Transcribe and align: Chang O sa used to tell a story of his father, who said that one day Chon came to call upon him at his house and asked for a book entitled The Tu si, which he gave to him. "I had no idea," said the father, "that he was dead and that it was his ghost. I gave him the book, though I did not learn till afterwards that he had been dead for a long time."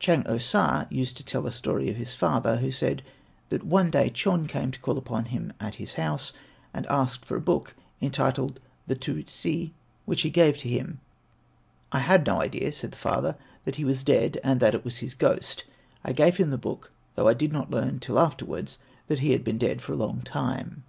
Chang 0.00 0.26
O 0.26 0.36
sa 0.36 0.86
used 0.90 1.16
to 1.16 1.24
tell 1.24 1.46
a 1.46 1.52
story 1.52 1.88
of 1.88 1.94
his 1.94 2.12
father, 2.12 2.56
who 2.56 2.72
said 2.72 3.04
that 3.50 3.62
one 3.62 3.88
day 3.88 4.10
Chon 4.10 4.48
came 4.48 4.72
to 4.72 4.80
call 4.80 4.98
upon 4.98 5.26
him 5.26 5.52
at 5.60 5.76
his 5.76 5.92
house 5.92 6.32
and 6.74 6.84
asked 6.86 7.24
for 7.24 7.36
a 7.36 7.40
book 7.40 7.76
entitled 8.02 8.58
The 8.88 8.96
Tu 8.96 9.22
si, 9.28 9.74
which 10.04 10.22
he 10.22 10.28
gave 10.30 10.58
to 10.58 10.68
him. 10.68 10.98
"I 11.92 12.00
had 12.00 12.26
no 12.26 12.40
idea," 12.40 12.72
said 12.72 12.90
the 12.90 12.96
father, 12.98 13.36
"that 13.64 13.76
he 13.76 13.84
was 13.84 14.02
dead 14.02 14.40
and 14.42 14.58
that 14.58 14.74
it 14.74 14.84
was 14.84 14.98
his 14.98 15.14
ghost. 15.14 15.62
I 16.02 16.12
gave 16.12 16.38
him 16.38 16.50
the 16.50 16.58
book, 16.58 16.90
though 17.14 17.28
I 17.28 17.34
did 17.34 17.52
not 17.52 17.70
learn 17.70 18.00
till 18.00 18.18
afterwards 18.18 18.78
that 19.06 19.20
he 19.20 19.30
had 19.30 19.44
been 19.44 19.56
dead 19.58 19.80
for 19.80 19.92
a 19.92 19.96
long 19.96 20.20
time." 20.22 20.82